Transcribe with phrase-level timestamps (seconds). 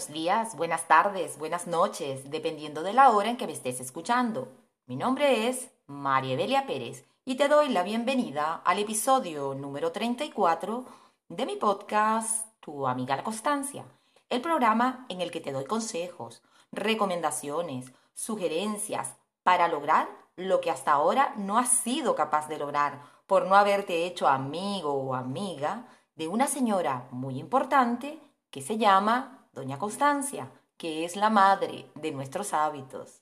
[0.00, 4.48] buenos días, buenas tardes, buenas noches, dependiendo de la hora en que me estés escuchando.
[4.86, 10.86] Mi nombre es María Evelia Pérez y te doy la bienvenida al episodio número 34
[11.28, 13.84] de mi podcast Tu amiga la constancia,
[14.30, 16.40] el programa en el que te doy consejos,
[16.72, 23.44] recomendaciones, sugerencias para lograr lo que hasta ahora no has sido capaz de lograr por
[23.44, 25.84] no haberte hecho amigo o amiga
[26.16, 28.18] de una señora muy importante
[28.50, 33.20] que se llama Doña Constancia, que es la madre de nuestros hábitos.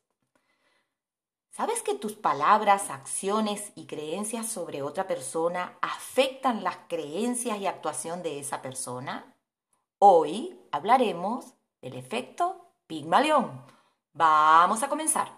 [1.50, 8.22] ¿Sabes que tus palabras, acciones y creencias sobre otra persona afectan las creencias y actuación
[8.22, 9.34] de esa persona?
[9.98, 13.60] Hoy hablaremos del efecto Pigmalión.
[14.12, 15.37] Vamos a comenzar.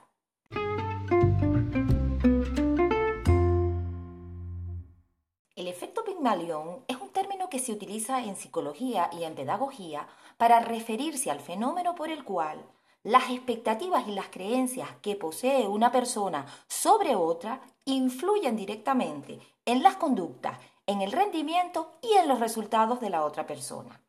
[5.80, 10.06] Efecto Pigmalión es un término que se utiliza en psicología y en pedagogía
[10.36, 12.62] para referirse al fenómeno por el cual
[13.02, 19.96] las expectativas y las creencias que posee una persona sobre otra influyen directamente en las
[19.96, 24.02] conductas, en el rendimiento y en los resultados de la otra persona.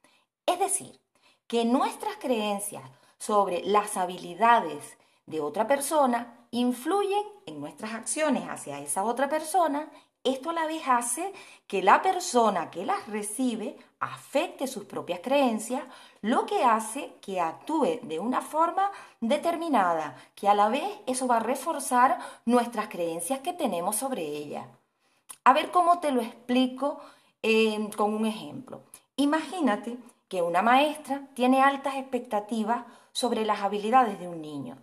[0.45, 0.99] Es decir,
[1.47, 2.83] que nuestras creencias
[3.17, 9.89] sobre las habilidades de otra persona influyen en nuestras acciones hacia esa otra persona
[10.23, 11.33] esto a la vez hace
[11.67, 15.83] que la persona que las recibe afecte sus propias creencias,
[16.21, 21.37] lo que hace que actúe de una forma determinada, que a la vez eso va
[21.37, 24.67] a reforzar nuestras creencias que tenemos sobre ella.
[25.43, 26.99] A ver cómo te lo explico
[27.41, 28.83] eh, con un ejemplo.
[29.15, 29.97] Imagínate
[30.27, 34.77] que una maestra tiene altas expectativas sobre las habilidades de un niño.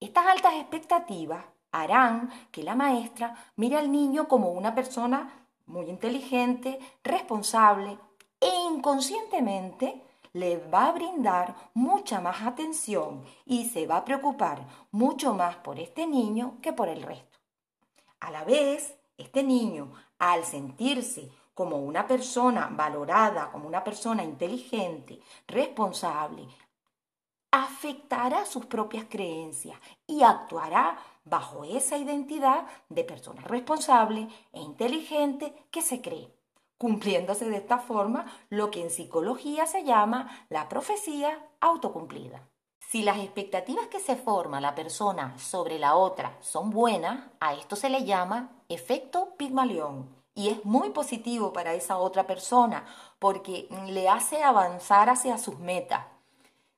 [0.00, 6.78] Estas altas expectativas harán que la maestra mire al niño como una persona muy inteligente,
[7.02, 7.98] responsable
[8.40, 10.02] e inconscientemente
[10.34, 15.78] le va a brindar mucha más atención y se va a preocupar mucho más por
[15.78, 17.38] este niño que por el resto.
[18.20, 25.20] A la vez, este niño, al sentirse como una persona valorada, como una persona inteligente,
[25.46, 26.48] responsable,
[27.50, 35.82] afectará sus propias creencias y actuará bajo esa identidad de persona responsable e inteligente que
[35.82, 36.34] se cree,
[36.78, 42.48] cumpliéndose de esta forma lo que en psicología se llama la profecía autocumplida.
[42.78, 47.76] Si las expectativas que se forma la persona sobre la otra son buenas, a esto
[47.76, 52.84] se le llama efecto Pigmalión y es muy positivo para esa otra persona
[53.18, 56.04] porque le hace avanzar hacia sus metas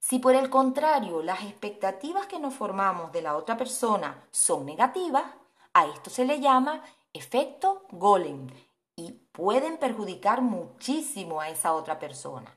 [0.07, 5.25] si por el contrario las expectativas que nos formamos de la otra persona son negativas,
[5.73, 6.83] a esto se le llama
[7.15, 8.49] efecto golem
[8.97, 12.55] y pueden perjudicar muchísimo a esa otra persona.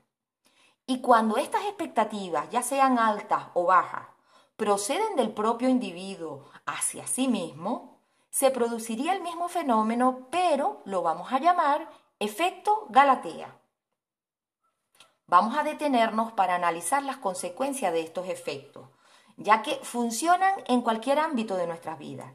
[0.86, 4.06] Y cuando estas expectativas, ya sean altas o bajas,
[4.58, 7.98] proceden del propio individuo hacia sí mismo,
[8.28, 11.88] se produciría el mismo fenómeno, pero lo vamos a llamar
[12.18, 13.57] efecto Galatea.
[15.28, 18.88] Vamos a detenernos para analizar las consecuencias de estos efectos,
[19.36, 22.32] ya que funcionan en cualquier ámbito de nuestras vidas.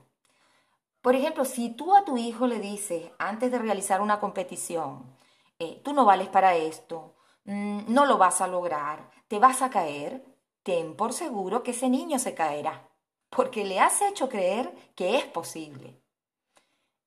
[1.01, 5.17] Por ejemplo, si tú a tu hijo le dices antes de realizar una competición,
[5.57, 7.15] eh, tú no vales para esto,
[7.45, 10.23] mm, no lo vas a lograr, te vas a caer,
[10.61, 12.89] ten por seguro que ese niño se caerá,
[13.31, 15.99] porque le has hecho creer que es posible.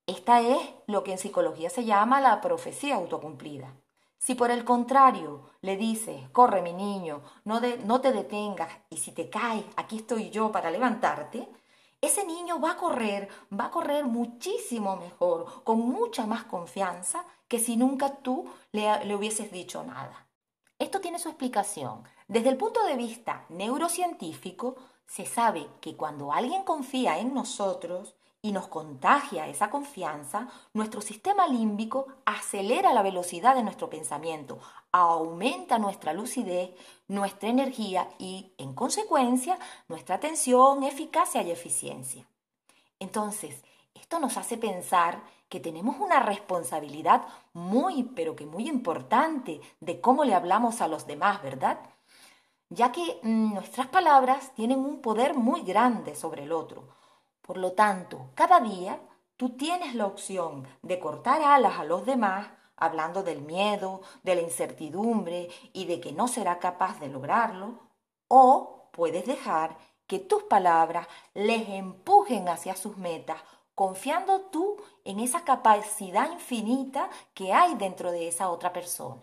[0.06, 0.58] Esta es
[0.88, 3.72] lo que en psicología se llama la profecía autocumplida.
[4.18, 9.12] Si por el contrario le dices, corre mi niño, no, no te detengas y si
[9.12, 11.48] te caes, aquí estoy yo para levantarte,
[12.00, 13.28] ese niño va a correr,
[13.58, 19.16] va a correr muchísimo mejor, con mucha más confianza que si nunca tú le, le
[19.16, 20.26] hubieses dicho nada.
[20.78, 22.04] Esto tiene su explicación.
[22.28, 28.14] Desde el punto de vista neurocientífico, se sabe que cuando alguien confía en nosotros,
[28.46, 34.60] y nos contagia esa confianza, nuestro sistema límbico acelera la velocidad de nuestro pensamiento,
[34.92, 36.70] aumenta nuestra lucidez,
[37.08, 39.58] nuestra energía y, en consecuencia,
[39.88, 42.24] nuestra atención, eficacia y eficiencia.
[43.00, 43.64] Entonces,
[43.94, 50.22] esto nos hace pensar que tenemos una responsabilidad muy, pero que muy importante de cómo
[50.22, 51.80] le hablamos a los demás, ¿verdad?
[52.68, 56.84] Ya que mm, nuestras palabras tienen un poder muy grande sobre el otro
[57.46, 59.00] por lo tanto, cada día
[59.36, 64.42] tú tienes la opción de cortar alas a los demás, hablando del miedo, de la
[64.42, 67.78] incertidumbre y de que no será capaz de lograrlo,
[68.28, 69.76] o puedes dejar
[70.06, 73.40] que tus palabras les empujen hacia sus metas,
[73.74, 79.20] confiando tú en esa capacidad infinita que hay dentro de esa otra persona.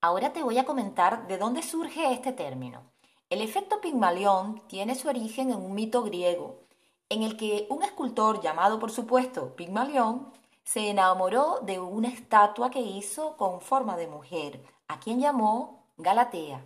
[0.00, 2.82] Ahora te voy a comentar de dónde surge este término.
[3.28, 6.65] El efecto Pigmalión tiene su origen en un mito griego,
[7.08, 10.32] en el que un escultor llamado por supuesto Pigmalión
[10.64, 16.64] se enamoró de una estatua que hizo con forma de mujer, a quien llamó Galatea.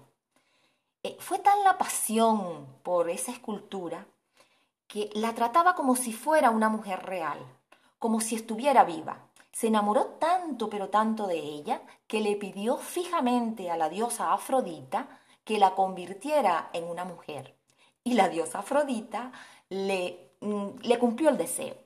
[1.03, 4.07] Eh, fue tan la pasión por esa escultura
[4.87, 7.39] que la trataba como si fuera una mujer real,
[7.99, 9.29] como si estuviera viva.
[9.53, 15.09] Se enamoró tanto, pero tanto de ella, que le pidió fijamente a la diosa Afrodita
[15.45, 17.57] que la convirtiera en una mujer.
[18.03, 19.33] Y la diosa Afrodita
[19.69, 21.77] le, mm, le cumplió el deseo.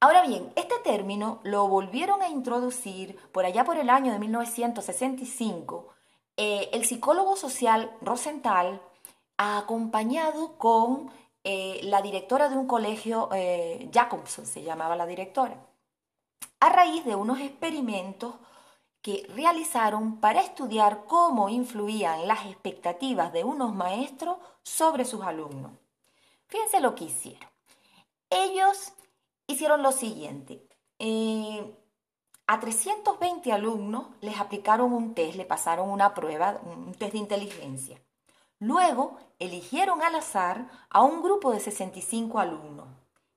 [0.00, 5.94] Ahora bien, este término lo volvieron a introducir por allá por el año de 1965
[6.42, 8.80] eh, el psicólogo social Rosenthal,
[9.36, 11.10] acompañado con
[11.44, 15.56] eh, la directora de un colegio, eh, Jacobson se llamaba la directora,
[16.60, 18.36] a raíz de unos experimentos
[19.02, 25.72] que realizaron para estudiar cómo influían las expectativas de unos maestros sobre sus alumnos.
[26.50, 27.48] Fíjense lo que hicieron.
[28.28, 28.92] Ellos
[29.46, 30.66] hicieron lo siguiente.
[32.46, 38.00] A 320 alumnos les aplicaron un test, le pasaron una prueba, un test de inteligencia.
[38.58, 42.88] Luego eligieron al azar a un grupo de 65 alumnos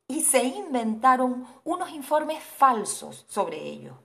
[0.07, 3.95] y se inventaron unos informes falsos sobre ellos.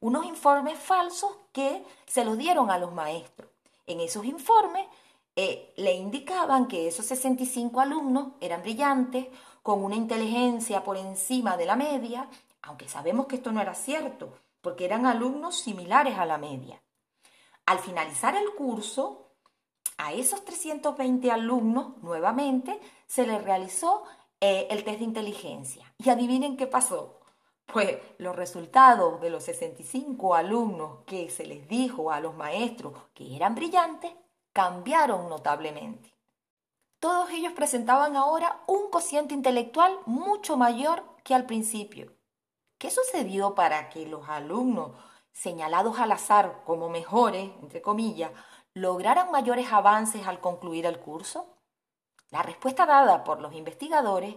[0.00, 3.50] Unos informes falsos que se los dieron a los maestros.
[3.86, 4.86] En esos informes
[5.42, 9.26] eh, le indicaban que esos 65 alumnos eran brillantes,
[9.62, 12.28] con una inteligencia por encima de la media
[12.62, 16.80] aunque sabemos que esto no era cierto, porque eran alumnos similares a la media.
[17.66, 19.28] Al finalizar el curso,
[19.96, 24.04] a esos 320 alumnos, nuevamente, se les realizó
[24.40, 25.92] eh, el test de inteligencia.
[25.98, 27.20] Y adivinen qué pasó.
[27.66, 33.36] Pues los resultados de los 65 alumnos que se les dijo a los maestros que
[33.36, 34.12] eran brillantes
[34.52, 36.14] cambiaron notablemente.
[36.98, 42.12] Todos ellos presentaban ahora un cociente intelectual mucho mayor que al principio.
[42.78, 44.92] ¿Qué sucedió para que los alumnos
[45.32, 48.32] señalados al azar como mejores, entre comillas,
[48.74, 51.46] lograran mayores avances al concluir el curso?
[52.30, 54.36] La respuesta dada por los investigadores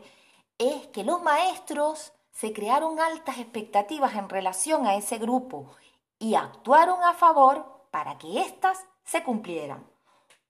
[0.57, 5.69] es que los maestros se crearon altas expectativas en relación a ese grupo
[6.17, 9.92] y actuaron a favor para que éstas se cumplieran.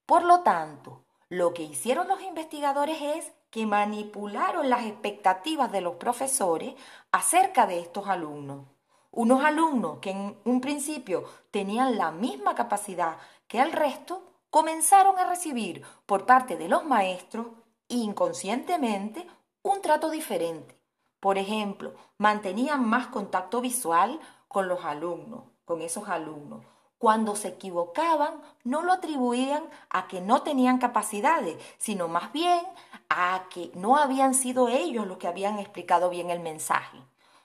[0.05, 5.95] Por lo tanto, lo que hicieron los investigadores es que manipularon las expectativas de los
[5.95, 6.75] profesores
[7.11, 8.65] acerca de estos alumnos.
[9.11, 13.17] Unos alumnos que en un principio tenían la misma capacidad
[13.47, 17.47] que el resto, comenzaron a recibir por parte de los maestros
[17.87, 19.27] inconscientemente
[19.63, 20.77] un trato diferente.
[21.19, 26.65] Por ejemplo, mantenían más contacto visual con los alumnos, con esos alumnos.
[27.03, 32.61] Cuando se equivocaban, no lo atribuían a que no tenían capacidades, sino más bien
[33.09, 36.97] a que no habían sido ellos los que habían explicado bien el mensaje.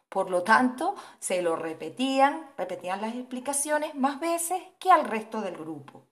[0.09, 5.57] Por lo tanto, se lo repetían, repetían las explicaciones más veces que al resto del
[5.57, 6.05] grupo.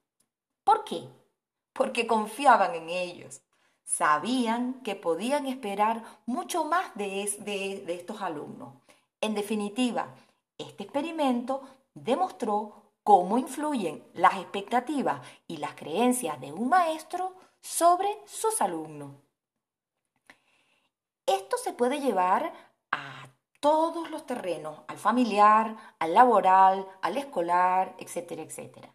[0.65, 1.07] ¿Por qué?
[1.71, 3.43] Porque confiaban en ellos.
[3.85, 7.33] Sabían que podían esperar mucho más de,
[7.85, 8.73] de estos alumnos.
[9.21, 10.07] En definitiva,
[10.57, 11.61] este experimento
[11.93, 19.11] demostró cómo influyen las expectativas y las creencias de un maestro sobre sus alumnos.
[21.25, 22.51] Esto se puede llevar
[22.91, 23.29] a
[23.61, 28.93] todos los terrenos, al familiar, al laboral, al escolar, etcétera, etcétera.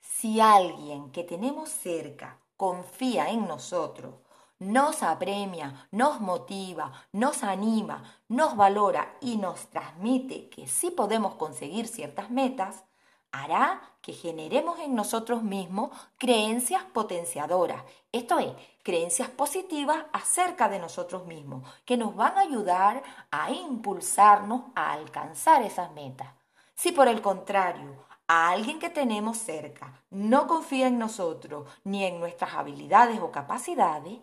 [0.00, 4.14] Si alguien que tenemos cerca confía en nosotros,
[4.58, 11.88] nos apremia, nos motiva, nos anima, nos valora y nos transmite que sí podemos conseguir
[11.88, 12.84] ciertas metas,
[13.32, 17.82] hará que generemos en nosotros mismos creencias potenciadoras,
[18.12, 24.62] esto es, creencias positivas acerca de nosotros mismos, que nos van a ayudar a impulsarnos
[24.74, 26.28] a alcanzar esas metas.
[26.74, 32.20] Si por el contrario, a alguien que tenemos cerca no confía en nosotros ni en
[32.20, 34.18] nuestras habilidades o capacidades,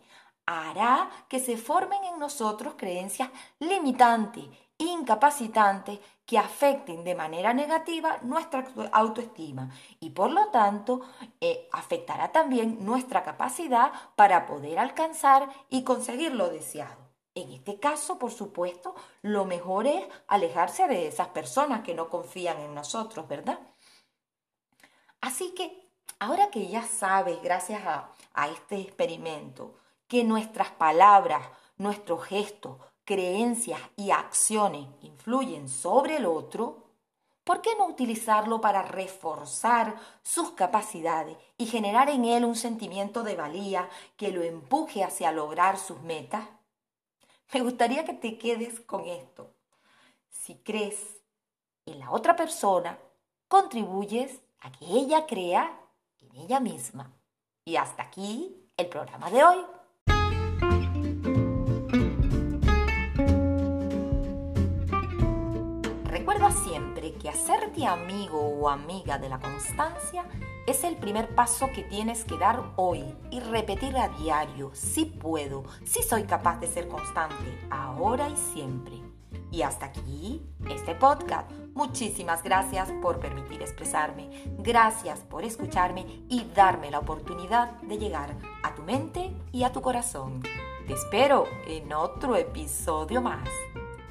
[0.46, 4.46] hará que se formen en nosotros creencias limitantes
[4.78, 9.70] incapacitantes que afecten de manera negativa nuestra autoestima
[10.00, 11.02] y por lo tanto
[11.40, 17.08] eh, afectará también nuestra capacidad para poder alcanzar y conseguir lo deseado.
[17.34, 22.60] En este caso, por supuesto, lo mejor es alejarse de esas personas que no confían
[22.60, 23.60] en nosotros, ¿verdad?
[25.22, 25.88] Así que,
[26.20, 29.76] ahora que ya sabes, gracias a, a este experimento,
[30.08, 36.90] que nuestras palabras, nuestros gestos, creencias y acciones influyen sobre el otro,
[37.46, 43.38] ¿por qué no utilizarlo para reforzar sus capacidades y generar en él un sentimiento de
[43.38, 43.88] valía
[44.18, 46.50] que lo empuje hacia lograr sus metas?
[47.54, 49.54] Me gustaría que te quedes con esto.
[50.30, 51.22] Si crees
[51.86, 53.00] en la otra persona,
[53.48, 55.80] contribuyes a que ella crea
[56.20, 57.14] en ella misma.
[57.64, 59.77] Y hasta aquí el programa de hoy.
[66.52, 70.26] Siempre que hacerte amigo o amiga de la constancia
[70.66, 75.64] es el primer paso que tienes que dar hoy y repetir a diario, si puedo,
[75.86, 79.02] si soy capaz de ser constante, ahora y siempre.
[79.52, 81.50] Y hasta aquí este podcast.
[81.74, 88.74] Muchísimas gracias por permitir expresarme, gracias por escucharme y darme la oportunidad de llegar a
[88.74, 90.42] tu mente y a tu corazón.
[90.88, 93.50] Te espero en otro episodio más.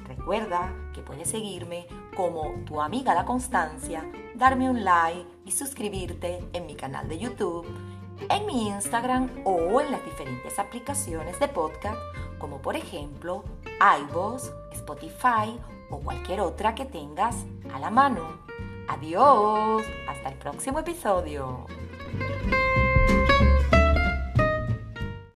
[0.07, 1.87] Recuerda que puedes seguirme
[2.17, 7.67] como tu amiga La Constancia, darme un like y suscribirte en mi canal de YouTube,
[8.27, 11.99] en mi Instagram o en las diferentes aplicaciones de podcast,
[12.39, 13.43] como por ejemplo
[14.01, 15.59] iVoox, Spotify
[15.91, 18.23] o cualquier otra que tengas a la mano.
[18.87, 21.67] Adiós, hasta el próximo episodio.